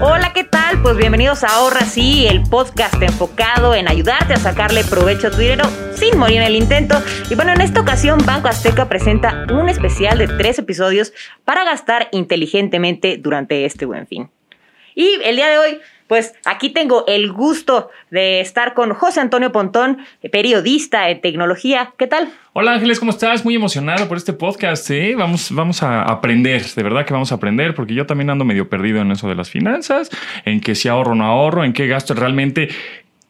[0.00, 0.82] Hola, ¿qué tal?
[0.82, 5.38] Pues bienvenidos a Ahorra Sí, el podcast enfocado en ayudarte a sacarle provecho a tu
[5.38, 6.96] dinero sin morir en el intento.
[7.30, 11.12] Y bueno, en esta ocasión Banco Azteca presenta un especial de tres episodios
[11.44, 14.30] para gastar inteligentemente durante este buen fin.
[14.94, 19.52] Y el día de hoy pues aquí tengo el gusto de estar con José Antonio
[19.52, 19.98] Pontón,
[20.30, 21.92] periodista de tecnología.
[21.98, 22.32] ¿Qué tal?
[22.54, 23.44] Hola Ángeles, ¿cómo estás?
[23.44, 24.90] Muy emocionado por este podcast.
[24.90, 25.14] ¿eh?
[25.16, 28.68] Vamos, vamos a aprender, de verdad que vamos a aprender, porque yo también ando medio
[28.68, 30.10] perdido en eso de las finanzas,
[30.44, 32.68] en que si ahorro o no ahorro, en qué gasto realmente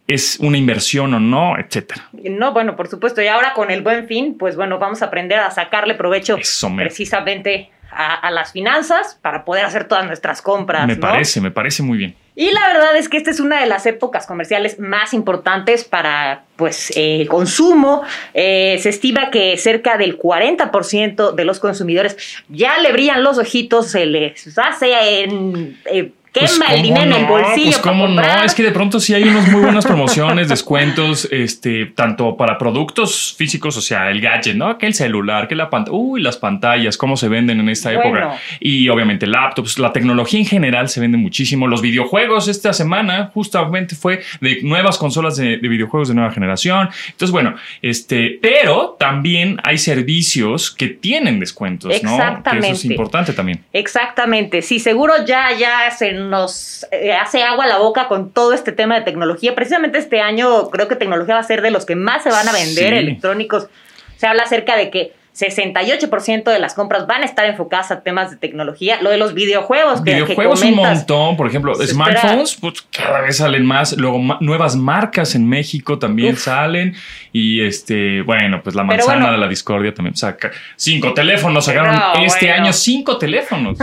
[0.09, 2.09] es una inversión o no, etcétera.
[2.13, 3.23] No, bueno, por supuesto.
[3.23, 6.37] Y ahora con el buen fin, pues bueno, vamos a aprender a sacarle provecho
[6.77, 10.87] precisamente a, las finanzas para poder hacer todas nuestras compras.
[10.87, 12.17] Me parece, me parece muy bien.
[12.35, 16.45] Y la verdad es que esta es una de las épocas comerciales más importantes para
[16.57, 16.93] pues,
[17.29, 18.03] consumo.
[18.33, 22.17] Eh, se estima que cerca del 40% de los consumidores
[22.49, 25.79] ya le brillan los ojitos, se les hace en...
[25.87, 27.67] Eh, pues, el dinero en el bolsillo.
[27.67, 31.87] Pues cómo no, es que de pronto sí hay unas muy buenas promociones, descuentos, este,
[31.87, 34.79] tanto para productos físicos, o sea, el gadget, ¿no?
[34.79, 38.39] Que el celular, que la pantalla, uy, las pantallas, cómo se venden en esta época.
[38.61, 41.67] Y obviamente laptops, la tecnología en general se vende muchísimo.
[41.67, 46.89] Los videojuegos esta semana justamente fue de nuevas consolas de, videojuegos de nueva generación.
[47.07, 52.51] Entonces, bueno, este, pero también hay servicios que tienen descuentos, Exactamente.
[52.55, 52.61] ¿no?
[52.61, 53.61] Que eso es importante también.
[53.73, 54.63] Exactamente.
[54.63, 58.73] Sí, seguro ya, ya se nos eh, hace agua a la boca con todo este
[58.73, 59.55] tema de tecnología.
[59.55, 62.49] Precisamente este año creo que tecnología va a ser de los que más se van
[62.49, 63.69] a vender electrónicos.
[64.17, 68.31] Se habla acerca de que 68% de las compras van a estar enfocadas a temas
[68.31, 69.01] de tecnología.
[69.01, 70.03] Lo de los videojuegos.
[70.03, 71.37] videojuegos un montón.
[71.37, 73.97] Por ejemplo, smartphones, pues cada vez salen más.
[73.97, 76.95] Luego nuevas marcas en México también salen.
[77.33, 80.51] Y este, bueno, pues la manzana de la discordia también saca.
[80.77, 83.79] Cinco teléfonos sacaron este año cinco teléfonos.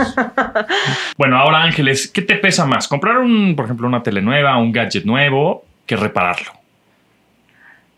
[1.16, 2.86] bueno, ahora Ángeles, ¿qué te pesa más?
[2.86, 6.59] ¿Comprar un, por ejemplo, una tele nueva, un gadget nuevo, que repararlo?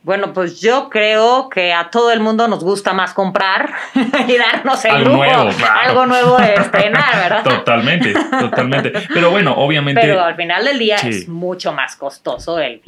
[0.04, 4.84] Bueno, pues yo creo que a todo el mundo nos gusta más comprar y darnos
[4.84, 7.44] el algo nuevo, algo nuevo de estrenar, ¿verdad?
[7.44, 8.92] Totalmente, totalmente.
[9.14, 10.00] Pero bueno, obviamente.
[10.00, 12.80] Pero al final del día es mucho más costoso el,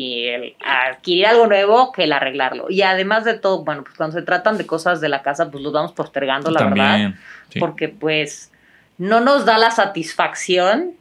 [0.64, 2.66] adquirir algo nuevo que el arreglarlo.
[2.68, 5.62] Y además de todo, bueno, pues cuando se tratan de cosas de la casa, pues
[5.62, 7.14] los vamos postergando, la verdad.
[7.60, 8.50] Porque pues
[8.98, 10.94] no nos da la satisfacción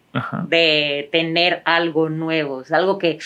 [0.43, 2.61] de tener algo nuevo.
[2.61, 3.17] Es algo que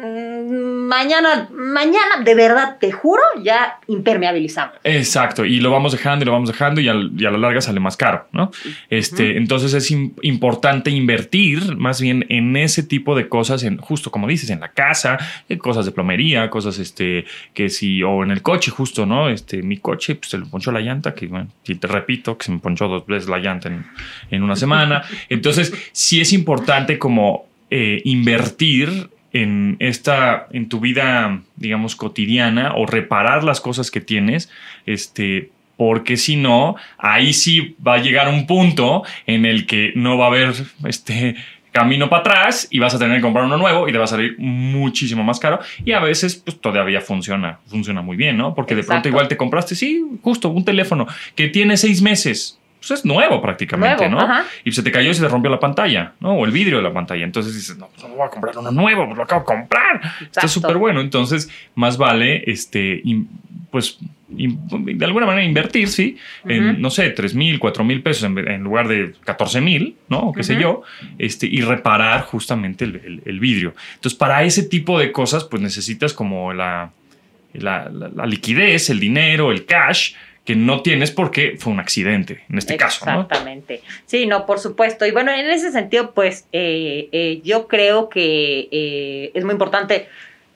[0.00, 4.76] mañana, mañana, de verdad, te juro, ya impermeabilizamos.
[4.84, 7.96] Exacto, y lo vamos dejando y lo vamos dejando y a, la larga sale más
[7.96, 8.50] caro, ¿no?
[8.90, 14.28] Este, Entonces es importante invertir más bien en ese tipo de cosas, en, justo como
[14.28, 17.24] dices, en la casa, en cosas de plomería, cosas este,
[17.54, 19.28] que si, o en el coche, justo, ¿no?
[19.28, 22.44] Este, mi coche pues, se le ponchó la llanta, que bueno, y te repito, que
[22.44, 23.84] se me ponchó dos veces la llanta en,
[24.30, 25.02] en una semana.
[25.28, 32.86] Entonces, sí es importante como eh, invertir en esta, en tu vida, digamos, cotidiana o
[32.86, 34.50] reparar las cosas que tienes,
[34.86, 40.18] este, porque si no, ahí sí va a llegar un punto en el que no
[40.18, 40.54] va a haber
[40.84, 41.36] este
[41.72, 44.06] camino para atrás y vas a tener que comprar uno nuevo y te va a
[44.08, 48.54] salir muchísimo más caro y a veces pues todavía funciona, funciona muy bien, ¿no?
[48.54, 52.98] Porque de pronto igual te compraste, sí, justo un teléfono que tiene seis meses pues
[52.98, 54.18] es nuevo prácticamente, ¿no?
[54.64, 56.32] Y se te cayó y se te rompió la pantalla, ¿no?
[56.32, 57.24] O el vidrio de la pantalla.
[57.24, 60.00] Entonces dices, no, pues no voy a comprar uno nuevo, pues lo acabo de comprar.
[60.20, 61.00] Está súper bueno.
[61.00, 63.00] Entonces, más vale, este,
[63.70, 66.16] pues, de alguna manera invertir, ¿sí?
[66.44, 70.18] En, no sé, 3 mil, 4 mil pesos en, lugar de 14 mil, ¿no?
[70.18, 70.82] O qué sé yo,
[71.18, 73.74] este, y reparar justamente el, vidrio.
[73.94, 76.90] Entonces, para ese tipo de cosas, pues necesitas como la,
[77.52, 82.76] la liquidez, el dinero, el cash, que no tienes porque fue un accidente, en este
[82.76, 83.04] caso.
[83.04, 83.80] Exactamente.
[84.06, 85.06] Sí, no, por supuesto.
[85.06, 90.08] Y bueno, en ese sentido, pues eh, eh, yo creo que eh, es muy importante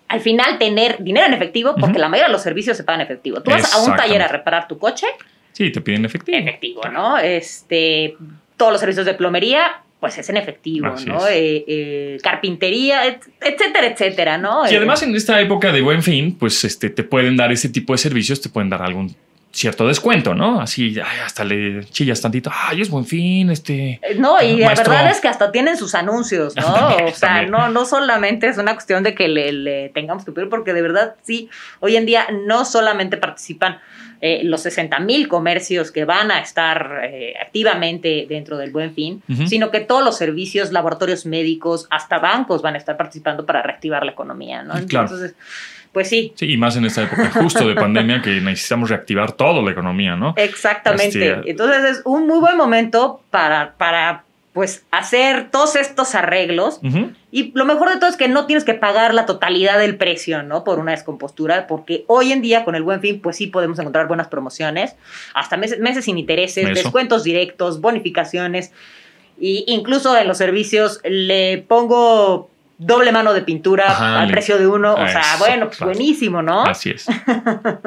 [0.08, 3.06] al final tener dinero en efectivo porque la mayoría de los servicios se pagan en
[3.06, 3.42] efectivo.
[3.42, 5.06] Tú vas a un taller a reparar tu coche.
[5.52, 6.38] Sí, te piden efectivo.
[6.38, 7.18] Efectivo, ¿no?
[7.18, 8.16] Este,
[8.56, 11.20] todos los servicios de plomería, pues es en efectivo, ¿no?
[12.22, 13.04] carpintería,
[13.40, 14.70] etcétera, etcétera, ¿no?
[14.70, 17.92] Y además en esta época de buen fin, pues este, te pueden dar ese tipo
[17.92, 19.16] de servicios, te pueden dar algún
[19.56, 20.60] cierto descuento, ¿no?
[20.60, 24.00] Así, hasta le chillas tantito, ay, es buen fin, este.
[24.02, 26.96] Eh, no, y la verdad es que hasta tienen sus anuncios, ¿no?
[27.06, 30.74] o sea, no, no solamente es una cuestión de que le, tengamos que pedir, porque
[30.74, 31.48] de verdad sí,
[31.80, 33.80] hoy en día no solamente participan
[34.20, 39.22] eh, los 60 mil comercios que van a estar eh, activamente dentro del buen fin,
[39.46, 44.04] sino que todos los servicios, laboratorios médicos, hasta bancos van a estar participando para reactivar
[44.04, 44.76] la economía, ¿no?
[44.76, 45.34] Entonces,
[45.96, 46.34] pues sí.
[46.36, 50.14] Sí, y más en esta época justo de pandemia que necesitamos reactivar toda la economía,
[50.14, 50.34] ¿no?
[50.36, 51.30] Exactamente.
[51.30, 54.25] Este, Entonces es un muy buen momento para, para
[54.56, 56.80] pues hacer todos estos arreglos.
[57.30, 60.42] Y lo mejor de todo es que no tienes que pagar la totalidad del precio,
[60.42, 60.64] ¿no?
[60.64, 64.08] Por una descompostura, porque hoy en día con el buen fin, pues sí podemos encontrar
[64.08, 64.96] buenas promociones,
[65.34, 68.72] hasta meses, meses sin intereses, descuentos directos, bonificaciones.
[69.38, 72.48] Y incluso en los servicios le pongo
[72.78, 74.94] doble mano de pintura al precio de uno.
[74.94, 76.62] O sea, bueno, pues buenísimo, ¿no?
[76.62, 77.06] Así es.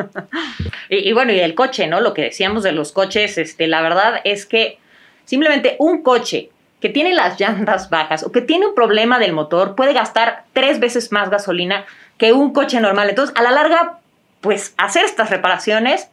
[0.90, 2.00] y, y, bueno, y el coche, ¿no?
[2.00, 4.78] Lo que decíamos de los coches, este, la verdad es que
[5.26, 9.76] simplemente un coche que tiene las llantas bajas o que tiene un problema del motor
[9.76, 11.86] puede gastar tres veces más gasolina
[12.18, 13.10] que un coche normal.
[13.10, 14.00] Entonces, a la larga,
[14.42, 16.10] pues hacer estas reparaciones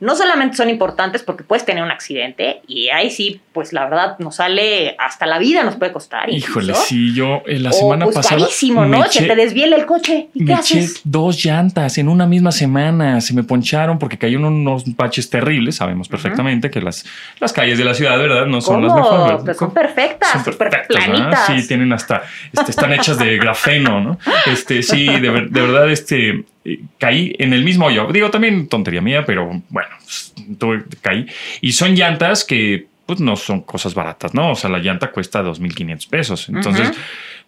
[0.00, 4.18] no solamente son importantes porque puedes tener un accidente y ahí sí, pues la verdad
[4.18, 6.28] nos sale hasta la vida nos puede costar.
[6.30, 8.40] Híjole, sí, yo en la semana pues, pasada.
[8.40, 9.04] carísimo, ¿no?
[9.10, 10.28] que te desviele el coche.
[10.34, 11.00] ¿Y qué haces?
[11.04, 13.20] dos llantas en una misma semana.
[13.20, 15.76] Se me poncharon porque cayeron unos baches terribles.
[15.76, 17.04] Sabemos perfectamente que las,
[17.40, 18.46] las calles de la ciudad, ¿verdad?
[18.46, 19.40] No son las mejores.
[19.44, 20.86] Pues son perfectas, son perfectas,
[21.46, 22.22] Sí, tienen hasta,
[22.52, 24.18] este, están hechas de grafeno, ¿no?
[24.46, 26.44] Este, sí, de, de verdad, este
[26.98, 28.06] caí en el mismo hoyo.
[28.12, 29.90] Digo, también tontería mía, pero bueno,
[30.58, 31.26] tuve, caí.
[31.60, 34.50] Y son llantas que pues no son cosas baratas, ¿no?
[34.50, 36.48] O sea, la llanta cuesta 2.500 pesos.
[36.48, 36.90] Entonces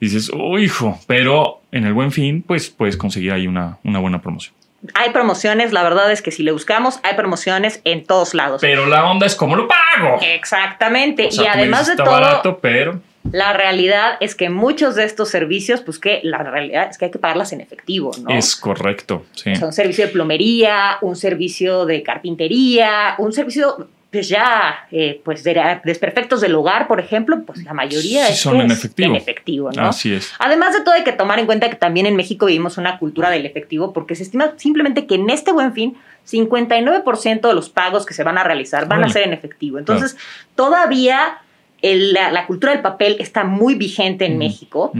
[0.00, 4.22] dices, oh, hijo, pero en el buen fin, pues puedes conseguir ahí una, una buena
[4.22, 4.54] promoción.
[4.94, 8.60] Hay promociones, la verdad es que si le buscamos, hay promociones en todos lados.
[8.60, 10.20] Pero la onda es cómo lo pago.
[10.22, 11.28] Exactamente.
[11.32, 12.12] y además de todo.
[12.12, 13.00] barato, pero
[13.32, 17.10] la realidad es que muchos de estos servicios, pues que la realidad es que hay
[17.10, 18.30] que pagarlas en efectivo, ¿no?
[18.30, 19.52] Es correcto, sí.
[19.62, 25.80] un servicio de plomería, un servicio de carpintería, un servicio pues ya, eh, pues de
[25.84, 29.10] desperfectos del hogar, por ejemplo, pues la mayoría son en efectivo.
[29.10, 29.88] en efectivo, ¿no?
[29.88, 30.32] Así es.
[30.38, 33.28] Además de todo hay que tomar en cuenta que también en México vivimos una cultura
[33.28, 38.06] del efectivo porque se estima simplemente que en este buen fin 59% de los pagos
[38.06, 39.78] que se van a realizar van a ser en efectivo.
[39.78, 40.16] Entonces,
[40.54, 41.38] todavía
[41.82, 44.92] la, cultura del papel está muy vigente en México.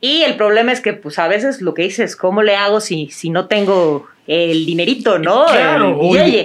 [0.00, 3.08] Y el problema es que, pues, a veces lo que dices, ¿cómo le hago si,
[3.10, 5.46] si no tengo el dinerito, ¿no?
[5.46, 5.98] Claro,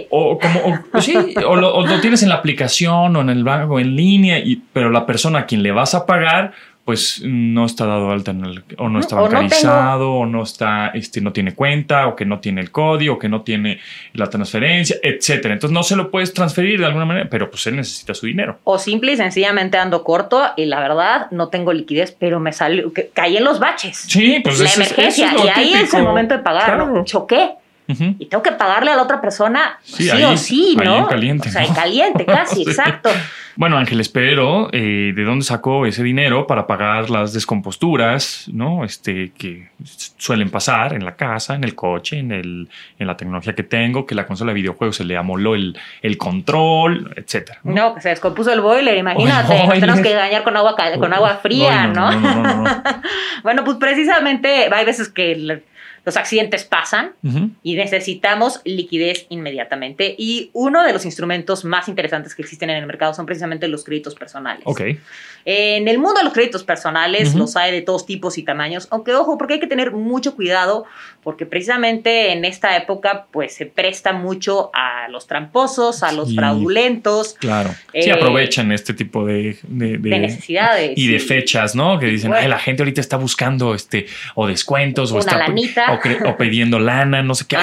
[0.10, 1.16] o, como, pues sí,
[1.46, 5.06] o, lo, tienes en la aplicación o en el banco en línea, y, pero la
[5.06, 6.54] persona a quien le vas a pagar,
[6.86, 11.22] pues no está dado alta en el, o no está bancarizado, o no está, este,
[11.22, 13.80] no tiene cuenta, o que no tiene el código, o que no tiene
[14.14, 15.54] la transferencia, etcétera.
[15.54, 18.60] Entonces no se lo puedes transferir de alguna manera, pero pues él necesita su dinero.
[18.66, 22.92] O simple y sencillamente ando corto y la verdad no tengo liquidez, pero me salió,
[23.14, 23.98] caí en los baches.
[23.98, 27.04] Sí, pues la emergencia y ahí es el momento de pagar.
[27.06, 27.63] Choqué.
[27.88, 31.00] Y tengo que pagarle a la otra persona sí, o sí, ¿no?
[31.00, 31.50] en caliente.
[31.50, 33.10] O sea, en caliente, casi, exacto.
[33.56, 38.84] Bueno, Ángel, espero eh, de dónde sacó ese dinero para pagar las descomposturas, ¿no?
[38.84, 39.70] Este, que
[40.18, 44.08] suelen pasar en la casa, en el coche, en, el, en la tecnología que tengo,
[44.08, 47.60] que la consola de videojuegos se le amoló el, el control, etcétera.
[47.64, 47.94] ¿no?
[47.94, 49.54] que se descompuso el boiler, imagínate.
[49.80, 52.10] Tenemos que bañar con agua, con agua fría, ¿no?
[53.44, 55.64] bueno, pues precisamente hay veces que
[56.06, 57.14] los accidentes pasan
[57.64, 60.16] y necesitamos liquidez inmediatamente.
[60.18, 63.84] Y uno de los instrumentos más interesantes que existen en el mercado son precisamente los
[63.84, 64.64] créditos personales.
[64.66, 65.00] Okay.
[65.46, 69.14] En el mundo de los créditos personales los hay de todos tipos y tamaños, aunque
[69.14, 70.86] ojo, porque hay que tener mucho cuidado,
[71.22, 77.36] porque precisamente en esta época pues se presta mucho a los tramposos, a los fraudulentos.
[77.40, 77.72] Claro.
[77.94, 80.94] sí, eh, aprovechan este tipo de, de, necesidades.
[80.96, 82.00] Y de fechas, ¿no?
[82.00, 85.46] Que dicen, Ay, la gente ahorita está buscando este o descuentos o está
[86.26, 87.58] o, pidiendo lana, no sé qué.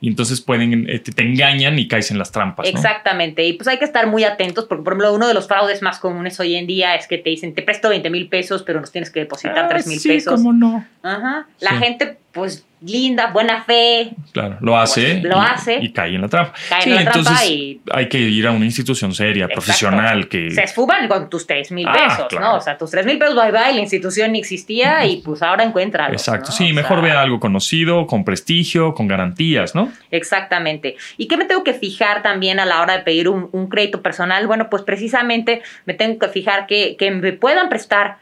[0.00, 2.68] y entonces pueden, este, te engañan y caes en las trampas.
[2.68, 3.44] Exactamente.
[3.44, 5.98] Y pues hay que estar muy atentos, porque por ejemplo, uno de los fraudes más
[5.98, 8.92] comunes hoy en día es que te dicen, te presto 20 mil pesos, pero nos
[8.92, 10.34] tienes que depositar 3 mil sí, pesos.
[10.34, 10.86] ¿cómo no?
[11.02, 11.46] Ajá.
[11.60, 14.12] La gente, pues, linda, buena fe.
[14.32, 15.18] Claro, lo hace.
[15.20, 15.78] Pues, lo hace.
[15.80, 16.54] Y cae en la trampa.
[16.68, 17.80] Cae en la trampa y.
[17.92, 20.28] Hay que ir a una institución seria, profesional.
[20.28, 22.56] que Se esfuman con tus 3 mil ah, pesos, ¿no?
[22.56, 25.64] O sea, tus 3 mil pesos, bye bye, la institución ni existía y pues ahora
[25.64, 26.08] encuentra.
[26.08, 29.92] Exacto, sí, mejor vea algo conocido, con prestigio, con garantías, ¿no?
[30.10, 30.96] Exactamente.
[31.16, 34.46] ¿Y qué me tengo que fijar también a la hora de pedir un, crédito personal?
[34.46, 38.18] Bueno, pues precisamente me tengo que fijar que, que me puedan prestar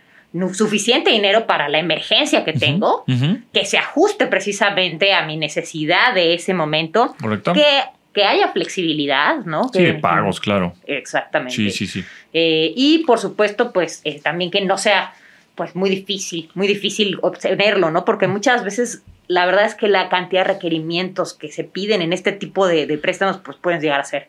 [0.53, 3.05] suficiente dinero para la emergencia que tengo,
[3.53, 7.15] que se ajuste precisamente a mi necesidad de ese momento,
[7.55, 7.83] que
[8.13, 9.69] que haya flexibilidad, ¿no?
[9.73, 10.75] Sí, de pagos, claro.
[10.87, 11.55] Exactamente.
[11.55, 12.05] Sí, sí, sí.
[12.33, 15.15] Eh, y por supuesto, pues eh, también que no sea
[15.55, 18.05] pues muy difícil, muy difícil obtenerlo, ¿no?
[18.05, 22.13] Porque muchas veces la verdad es que la cantidad de requerimientos que se piden en
[22.13, 24.29] este tipo de, de préstamos pues pueden llegar a ser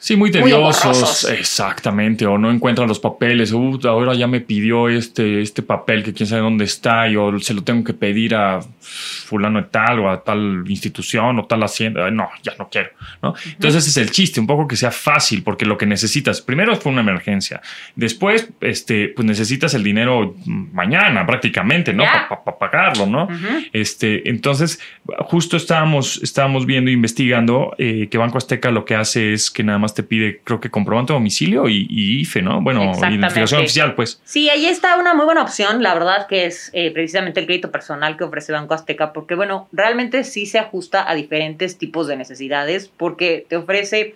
[0.00, 5.42] Sí, muy tediosos, exactamente, o no encuentran los papeles, uh, ahora ya me pidió este,
[5.42, 8.60] este papel que quién sabe dónde está, y o se lo tengo que pedir a
[8.80, 12.90] fulano de tal o a tal institución o tal hacienda, no, ya no quiero,
[13.20, 13.34] ¿no?
[13.44, 16.76] Entonces ese es el chiste, un poco que sea fácil, porque lo que necesitas, primero
[16.76, 17.60] fue una emergencia,
[17.96, 22.04] después, este, pues necesitas el dinero mañana prácticamente, ¿no?
[22.04, 23.28] Para pagarlo, ¿no?
[23.72, 24.80] Este, entonces,
[25.26, 29.78] justo estábamos, estábamos viendo, investigando eh, que Banco Azteca lo que hace es que nada
[29.78, 31.86] más te pide, creo que comprobante de domicilio y,
[32.20, 32.60] IFE, ¿no?
[32.60, 34.20] Bueno, identificación oficial, pues.
[34.24, 37.70] Sí, ahí está una muy buena opción, la verdad que es eh, precisamente el crédito
[37.70, 42.16] personal que ofrece Banco Azteca, porque bueno, realmente sí se ajusta a diferentes tipos de
[42.16, 44.14] necesidades, porque te ofrece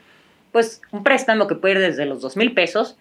[0.52, 2.97] pues un préstamo que puede ir desde los dos mil pesos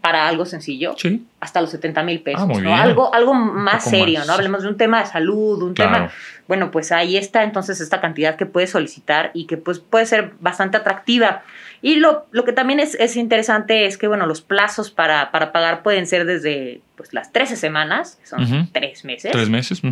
[0.00, 0.96] para algo sencillo
[1.40, 2.74] hasta los 70 mil pesos, ah, ¿no?
[2.74, 4.32] Algo, algo más serio, ¿no?
[4.32, 6.10] Hablemos de un tema de salud, un tema,
[6.48, 10.32] bueno, pues ahí está entonces esta cantidad que puedes solicitar y que pues puede ser
[10.40, 11.42] bastante atractiva.
[11.82, 15.52] Y lo, lo que también es, es, interesante es que, bueno, los plazos para, para,
[15.52, 19.32] pagar pueden ser desde pues, las 13 semanas, que son tres meses.
[19.32, 19.82] Tres meses.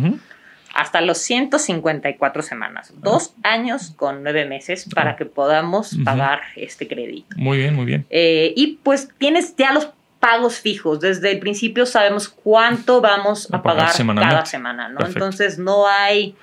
[0.73, 2.93] Hasta los 154 semanas.
[2.97, 7.35] Dos años con nueve meses para que podamos pagar este crédito.
[7.37, 8.05] Muy bien, muy bien.
[8.09, 9.89] Eh, y pues tienes ya los
[10.19, 10.99] pagos fijos.
[10.99, 15.05] Desde el principio sabemos cuánto vamos a, pagar, cada semana, ¿no?
[15.05, 16.35] Entonces no hay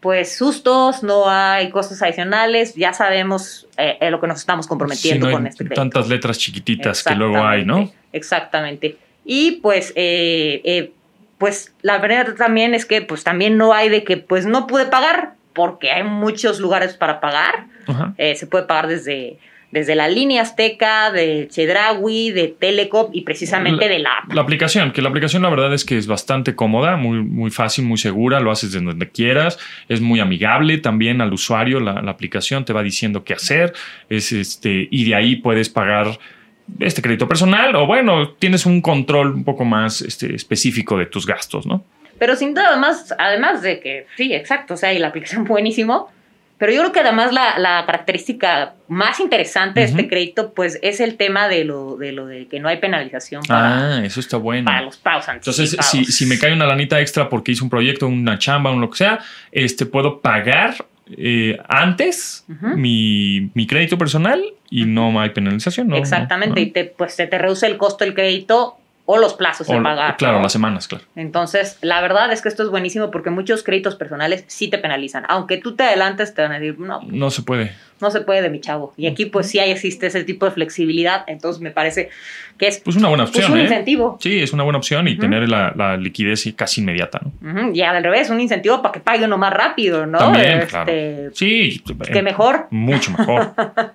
[0.00, 5.46] pues sustos, no hay cosas adicionales, ya sabemos eh, lo que nos estamos comprometiendo con
[5.46, 5.80] este crédito.
[5.80, 7.90] Tantas letras chiquititas que luego hay, ¿no?
[8.12, 8.96] Exactamente.
[9.24, 10.92] Y pues, eh, eh,
[11.38, 14.86] pues la verdad también es que pues también no hay de que pues no pude
[14.86, 17.66] pagar porque hay muchos lugares para pagar.
[18.16, 19.38] se puede pagar desde
[19.70, 24.32] desde la línea Azteca, de Chedrawi, de Telecom y precisamente de la app.
[24.32, 27.84] La aplicación, que la aplicación la verdad es que es bastante cómoda, muy, muy fácil,
[27.84, 29.58] muy segura, lo haces desde donde quieras,
[29.88, 33.74] es muy amigable también al usuario, la, aplicación te va diciendo qué hacer,
[34.08, 36.18] es este, y de ahí puedes pagar
[36.80, 41.26] este crédito personal o bueno, tienes un control un poco más este, específico de tus
[41.26, 41.84] gastos, ¿no?
[42.18, 46.10] Pero sin duda, además, además de que, sí, exacto, o sea, y la aplicación buenísimo,
[46.58, 51.16] pero yo creo que además la, característica más interesante de este crédito, pues, es el
[51.16, 54.66] tema de lo de lo de que no hay penalización para, ah, eso está bueno.
[54.66, 58.08] para los pagos Entonces, si, si, me cae una lanita extra porque hice un proyecto,
[58.08, 59.20] una chamba, un lo que sea,
[59.52, 60.74] este, puedo pagar
[61.16, 65.88] eh, antes mi, crédito personal y no hay penalización.
[65.88, 65.96] ¿no?
[65.96, 68.78] Exactamente, y te, pues se te reduce el costo del crédito
[69.10, 70.18] o los plazos de pagar.
[70.18, 71.02] Claro, las semanas, claro.
[71.16, 75.24] Entonces, la verdad es que esto es buenísimo porque muchos créditos personales sí te penalizan.
[75.28, 77.00] Aunque tú te adelantes, te van a decir, no.
[77.04, 78.92] No se puede no se puede, mi chavo.
[78.96, 82.10] Y aquí pues sí hay, existe ese tipo de flexibilidad, entonces me parece
[82.56, 83.52] que es pues una buena pues, opción.
[83.52, 83.62] un ¿eh?
[83.62, 84.18] incentivo.
[84.20, 87.20] Sí, es una buena opción y tener la, liquidez casi inmediata.
[87.40, 87.72] ¿no?
[87.72, 90.18] Y al revés, un incentivo para que pague uno más rápido, ¿no?
[90.18, 90.90] También, claro.
[90.90, 91.82] Este, sí.
[92.12, 92.66] Que mejor.
[92.70, 93.52] Mucho mejor.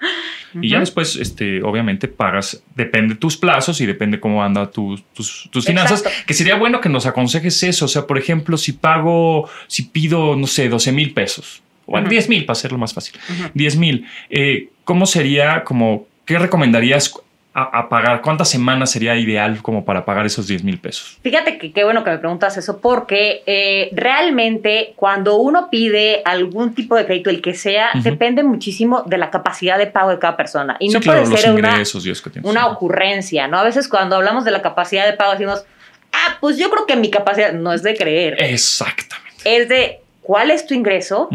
[0.62, 4.70] y ya después, este, obviamente, pagas, depende tus plazos y depende cómo anda
[5.14, 6.04] tus, tus, finanzas.
[6.26, 7.86] Que sería bueno que nos aconsejes eso.
[7.86, 12.30] O sea, por ejemplo, si pago, si pido, no sé, 12 mil pesos o 10
[12.30, 13.16] mil para hacerlo más fácil.
[13.54, 14.06] 10 mil.
[14.30, 17.14] Eh, ¿Cómo sería, como, qué recomendarías
[17.56, 18.22] a, pagar?
[18.22, 21.20] ¿Cuántas semanas sería ideal como para pagar esos 10 mil pesos?
[21.22, 26.74] Fíjate que qué bueno que me preguntas eso, porque eh, realmente cuando uno pide algún
[26.74, 30.36] tipo de crédito, el que sea, depende muchísimo de la capacidad de pago de cada
[30.36, 30.78] persona.
[30.80, 31.84] Y no puede ser una,
[32.42, 33.60] una ocurrencia, ¿no?
[33.60, 35.64] A veces cuando hablamos de la capacidad de pago decimos,
[36.12, 38.42] ah, pues yo creo que mi capacidad no es de creer.
[38.42, 39.44] Exactamente.
[39.46, 41.30] Es de cuál es tu ingreso,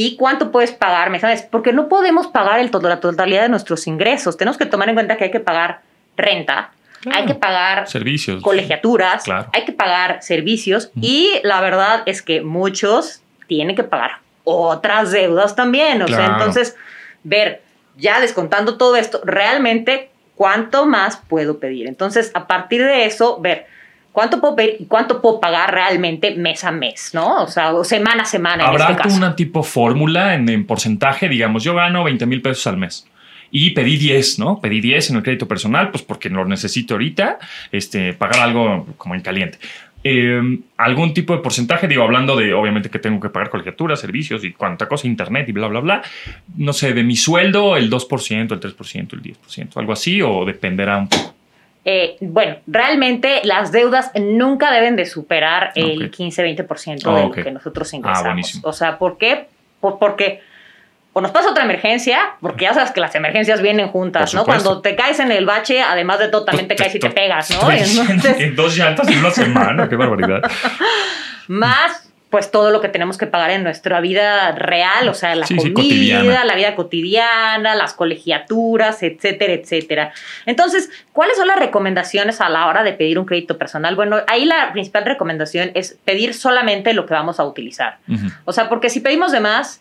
[0.00, 1.18] ¿Y cuánto puedes pagarme?
[1.18, 1.42] ¿Sabes?
[1.42, 4.36] Porque no podemos pagar el, la totalidad de nuestros ingresos.
[4.36, 5.80] Tenemos que tomar en cuenta que hay que pagar
[6.16, 6.70] renta,
[7.12, 13.22] hay que pagar servicios, colegiaturas, hay que pagar servicios y la verdad es que muchos
[13.48, 16.00] tienen que pagar otras deudas también.
[16.02, 16.76] O sea, entonces,
[17.24, 17.60] ver,
[17.96, 21.88] ya descontando todo esto, realmente, ¿cuánto más puedo pedir?
[21.88, 23.66] Entonces, a partir de eso, ver
[24.12, 27.42] ¿Cuánto puedo pedir cuánto puedo pagar realmente mes a mes, no?
[27.42, 28.66] O sea, semana a semana.
[28.66, 31.28] ¿Habrá en este una tipo fórmula en, porcentaje?
[31.28, 33.06] Digamos, yo gano 20 mil pesos al mes
[33.50, 34.60] y pedí 10, ¿no?
[34.60, 37.38] Pedí 10 en el crédito personal, pues porque lo necesito ahorita,
[37.72, 39.58] este, pagar algo como en caliente.
[40.04, 44.44] Em, algún tipo de porcentaje, digo, hablando de obviamente que tengo que pagar colegiaturas, servicios
[44.44, 46.02] y cuánta cosa, internet y bla, bla, bla.
[46.56, 50.98] No sé, de mi sueldo, el 2%, el 3%, el 10%, algo así, o dependerá
[50.98, 51.34] un poco.
[51.90, 57.90] Eh, bueno, realmente las deudas nunca deben de superar el 15-20% de lo que nosotros
[57.94, 58.60] ah, ingresamos.
[58.62, 59.48] o sea, ¿por qué?
[59.80, 60.42] porque
[61.14, 64.44] o nos pasa otra emergencia, porque ya sabes que las emergencias vienen juntas, ¿no?
[64.44, 67.50] Cuando te caes en el bache, además de todo, también te caes y te pegas,
[67.50, 67.70] ¿no?
[68.38, 70.42] En dos llantas en una semana, qué barbaridad.
[71.48, 75.46] Más pues todo lo que tenemos que pagar en nuestra vida real, o sea, la
[75.46, 80.12] comida, la vida cotidiana, las colegiaturas, etcétera, etcétera.
[80.44, 83.96] Entonces, ¿cuáles son las recomendaciones a la hora de pedir un crédito personal?
[83.96, 87.98] Bueno, ahí la principal recomendación es pedir solamente lo que vamos a utilizar.
[88.44, 89.80] O sea, porque si pedimos de más,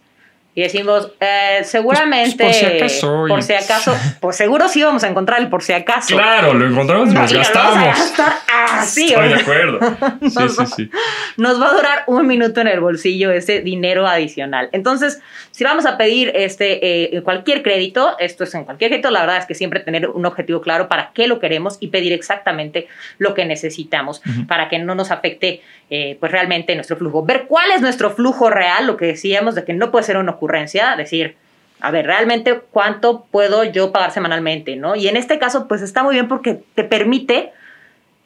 [0.58, 2.44] y decimos, eh, seguramente,
[2.80, 6.16] pues, por, si acaso, por seguro sí vamos a encontrar el por si acaso.
[6.16, 7.96] Claro, lo encontramos y nos gastamos.
[8.79, 9.07] Así.
[9.07, 9.79] Estoy de acuerdo.
[10.22, 10.91] sí, sí, sí.
[11.38, 14.69] Nos va a durar un minuto en el bolsillo ese dinero adicional.
[14.72, 19.22] Entonces, si vamos a pedir este eh, cualquier crédito, esto es en cualquier crédito, la
[19.22, 22.88] verdad es que siempre tener un objetivo claro para qué lo queremos y pedir exactamente
[23.17, 27.24] lo que necesitamos para que no nos afecte eh, pues realmente nuestro flujo.
[27.25, 30.34] Ver cuál es nuestro flujo real, lo que decíamos de que no puede ser una
[30.34, 31.36] ocurrencia, decir,
[31.79, 34.96] a ver, realmente cuánto puedo yo pagar semanalmente, ¿no?
[34.96, 37.51] Y en este caso, pues está muy bien porque te permite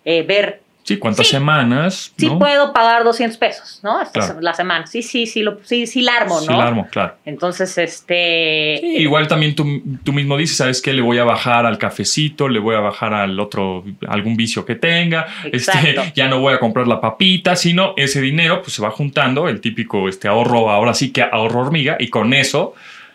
[0.05, 2.11] eh, ver Sí, ¿cuántas semanas?
[2.17, 3.99] Sí, puedo pagar 200 pesos, ¿no?
[4.39, 4.87] La semana.
[4.87, 6.41] Sí, sí, sí, lo, sí, sí, la armo, ¿no?
[6.41, 7.17] Sí, la armo, claro.
[7.23, 8.79] Entonces, este.
[8.81, 9.63] Sí, igual también tú,
[10.03, 10.91] tú, mismo dices, ¿sabes qué?
[10.93, 14.73] Le voy a bajar al cafecito, le voy a bajar al otro, algún vicio que
[14.73, 15.27] tenga.
[15.51, 19.47] Este, ya no voy a comprar la papita, sino ese dinero, pues se va juntando,
[19.47, 22.73] el típico este ahorro, ahora sí que ahorro hormiga, y con eso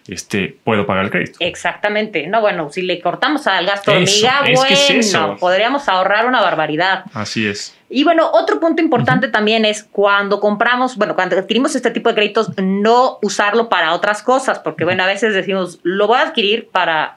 [0.08, 1.38] este, puedo pagar el crédito.
[1.40, 2.26] Exactamente.
[2.26, 7.04] No, bueno, si le cortamos al gasto hormiga, bueno, podríamos ahorrar una barbaridad.
[7.12, 7.76] Así es.
[7.88, 12.16] Y bueno, otro punto importante también es cuando compramos, bueno, cuando adquirimos este tipo de
[12.16, 16.68] créditos, no usarlo para otras cosas, porque bueno, a veces decimos, lo voy a adquirir
[16.68, 17.16] para,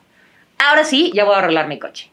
[0.60, 2.12] ahora sí, ya voy a arreglar mi coche.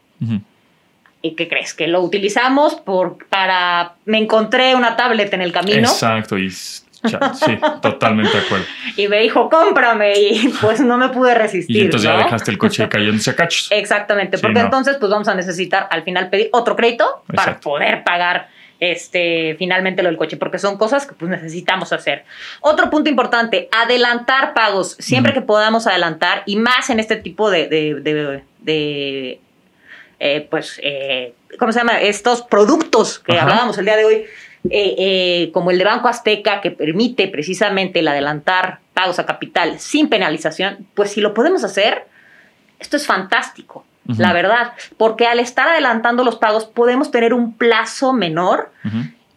[1.21, 1.73] ¿Y qué crees?
[1.73, 5.87] Que lo utilizamos por, para, me encontré una tablet en el camino.
[5.87, 6.51] Exacto, y
[7.09, 8.65] Sí, totalmente de acuerdo.
[8.95, 11.75] Y me dijo, cómprame, y pues no me pude resistir.
[11.75, 13.67] Y entonces ya dejaste el coche cayéndose a cachos.
[13.71, 18.49] Exactamente, porque entonces pues vamos a necesitar al final pedir otro crédito para poder pagar
[18.79, 22.25] este, finalmente lo del coche, porque son cosas que pues necesitamos hacer.
[22.61, 27.67] Otro punto importante, adelantar pagos, siempre que podamos adelantar, y más en este tipo de,
[27.67, 29.39] de,
[30.19, 31.99] eh, pues, eh, ¿cómo se llama?
[31.99, 34.25] Estos productos que hablábamos el día de hoy,
[34.71, 39.79] eh, eh, como el de Banco Azteca, que permite precisamente el adelantar pagos a capital
[39.79, 42.05] sin penalización, pues si lo podemos hacer,
[42.79, 43.85] esto es fantástico,
[44.17, 48.71] la verdad, porque al estar adelantando los pagos podemos tener un plazo menor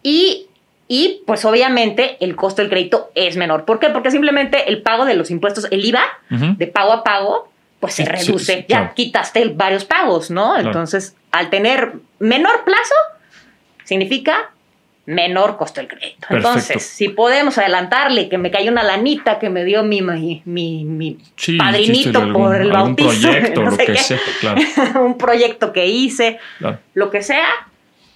[0.01, 0.47] y
[0.93, 3.63] y pues obviamente el costo del crédito es menor.
[3.63, 3.91] ¿Por qué?
[3.91, 8.03] Porque simplemente el pago de los impuestos, el IVA de pago a pago, pues se
[8.03, 8.65] reduce.
[8.67, 10.57] ya quitaste varios pagos, ¿no?
[10.57, 12.93] Entonces, al tener menor plazo,
[13.85, 14.51] significa
[15.05, 16.27] menor costo el crédito.
[16.29, 21.17] Entonces, si podemos adelantarle que me cayó una lanita que me dio mi, mi, mi,
[21.57, 24.61] padrinito por el bautizo, proyecto, lo que sea, claro.
[25.05, 26.39] un proyecto que hice,
[26.93, 27.47] lo que sea,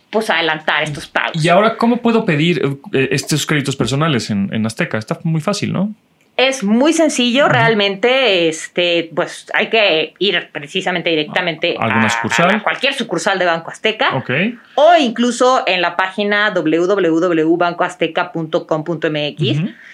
[0.09, 1.43] pues adelantar estos pagos.
[1.43, 2.61] Y ahora, ¿cómo puedo pedir
[2.93, 4.97] eh, estos créditos personales en, en Azteca?
[4.97, 5.93] Está muy fácil, ¿no?
[6.37, 12.61] Es muy sencillo, realmente, este, pues hay que ir precisamente directamente a, sucursal?
[12.61, 14.21] cualquier sucursal de Banco Azteca.
[14.75, 19.41] O incluso en la página www.bancoazteca.com.mx,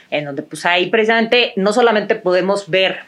[0.10, 3.01] en donde pues ahí precisamente no solamente podemos ver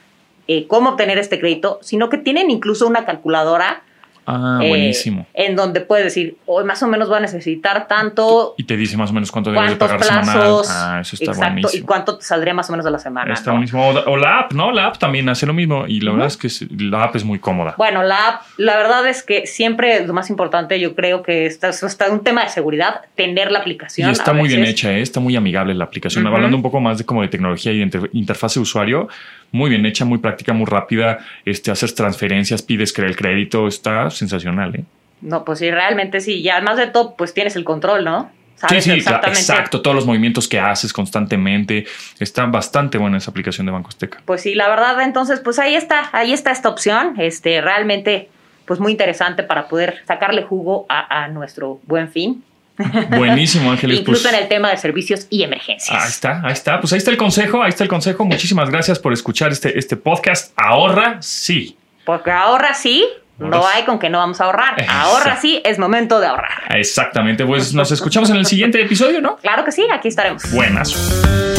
[0.47, 3.81] eh, cómo obtener este crédito, sino que tienen incluso una calculadora
[4.25, 5.27] Ah, eh, buenísimo.
[5.33, 8.55] En donde puedes decir, hoy más o menos va a necesitar tanto.
[8.57, 11.69] Y te dice más o menos cuánto debes de pagar plazos, Ah, eso está exacto,
[11.73, 13.33] Y cuánto te saldría más o menos de la semana.
[13.33, 13.87] Está buenísimo.
[13.87, 14.71] O, la app, ¿no?
[14.71, 15.85] La app también hace lo mismo.
[15.87, 17.75] Y la verdad es que la app es muy cómoda.
[17.77, 21.69] Bueno, la app, la verdad es que siempre lo más importante, yo creo que está,
[21.69, 24.09] está un tema de seguridad, tener la aplicación.
[24.09, 25.01] Y está muy bien hecha, ¿eh?
[25.01, 26.25] está muy amigable la aplicación.
[26.27, 29.07] Hablando un poco más de como de tecnología y de interfaz de usuario,
[29.53, 31.19] muy bien hecha, muy práctica, muy rápida.
[31.45, 34.83] Este, haces transferencias, pides el crédito, está sensacional, ¿eh?
[35.21, 36.41] No, pues sí, realmente sí.
[36.41, 38.29] Y además de todo, pues tienes el control, ¿no?
[38.67, 39.81] sí, sí, exacto.
[39.81, 41.85] Todos los movimientos que haces constantemente.
[42.19, 44.21] Está bastante buena esa aplicación de Banco Azteca.
[44.25, 47.13] Pues sí, la verdad, entonces, pues ahí está, ahí está esta opción.
[47.19, 48.29] Este, realmente,
[48.65, 52.43] pues muy interesante para poder sacarle jugo a nuestro buen fin.
[53.17, 53.99] Buenísimo, Ángeles.
[53.99, 54.33] Incluso pues.
[54.33, 56.01] en el tema de servicios y emergencias.
[56.01, 56.79] Ahí está, ahí está.
[56.79, 58.25] Pues ahí está el consejo, ahí está el consejo.
[58.25, 60.53] Muchísimas gracias por escuchar este, este podcast.
[60.55, 61.77] Ahorra, sí.
[62.05, 63.05] Porque ahorra, sí.
[63.39, 64.75] No hay con que no vamos a ahorrar.
[64.87, 66.75] Ahorra sí, es momento de ahorrar.
[66.75, 67.45] Exactamente.
[67.45, 69.37] Pues nos escuchamos en el siguiente episodio, ¿no?
[69.37, 70.51] Claro que sí, aquí estaremos.
[70.51, 71.52] Buenas.